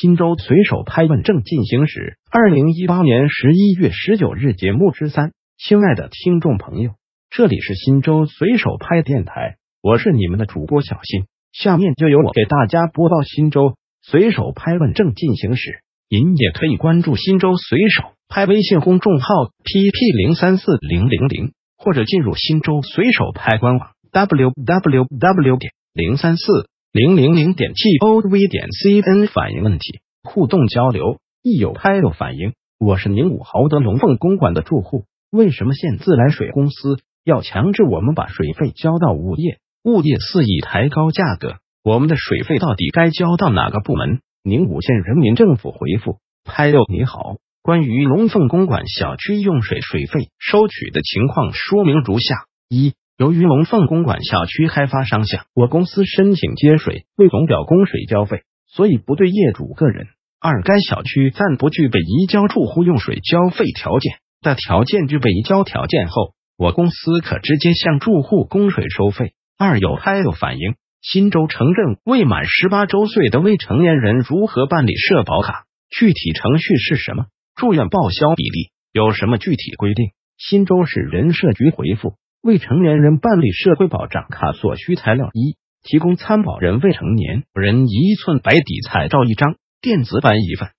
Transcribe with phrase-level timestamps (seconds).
[0.00, 6.92] 新州随手拍问正进行时，二零一八年十一月十九日节目之三，亲爱的听众朋友，
[7.28, 15.82] 这里是新州随手拍电台，我是你们的主播小新，下面就由我给大家播报新州随手拍问正进行时。
[16.08, 19.26] 您也可以关注新州随手拍微信公众号
[19.62, 26.69] pp 零三四零零零，或者进入新州随手拍官网 www 点零三四。
[26.92, 32.54] 零零零点 G O V 点 C N 反映问题，互动交流，一有拍有反应。
[32.80, 39.60] 我是宁武豪德龙凤公馆的住户，为什么县自来水公司要强制我们把水费交到物业？
[39.84, 44.18] 物业肆意抬高价格，我们的水费到底该交到哪个部门？
[44.42, 52.94] 宁武县人民政府回复：拍友你好，关于龙凤公馆小区用水水费收取的情况说明如下：一。
[53.20, 60.06] 由于龙凤公馆小区开发商向我公司申请接水，为总表供水交费，所以不对业主个人。
[60.40, 69.34] 二，该小区暂不具备移交住户用水交费条件，在条件具备移交条件后，我公司可直接向住户供水收费。
[69.58, 75.66] 二，有拍友反映，新州城镇未满十八周岁的未成年人如何办理社保卡？
[75.90, 77.26] 具体程序是什么？
[77.54, 80.06] 住院报销比例有什么具体规定？
[80.38, 82.14] 新州市人社局回复。
[82.42, 90.70] 未成年人办理社会保障卡所需材料：一、提供参保人未成年人一寸白底彩照一张，电子版一份。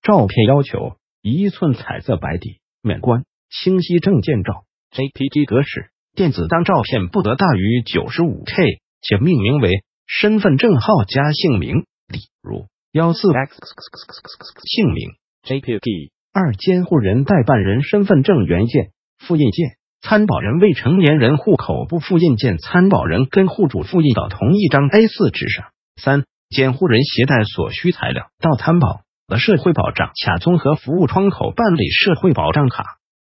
[0.00, 5.90] 照片要求一寸彩色白底，免冠、清晰证件照 （JPG 格式）。
[6.14, 13.58] 电子档照片不得大于九十五 K，且命名为身份证号加姓名，例如幺四 X
[14.64, 15.10] 姓名
[15.42, 16.12] JPG。
[16.32, 19.70] 二、监护人代办人身份证原件、复印件。
[20.00, 25.66] 参保人未成年人户口簿复印件，参保人跟户主复印到同一张 A4 纸上。
[26.00, 32.97] 三、监护人携带所需材料到参保的社会保障卡综合服务窗口办理社会保障卡。